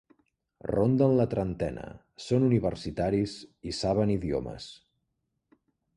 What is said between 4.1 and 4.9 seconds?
idiomes.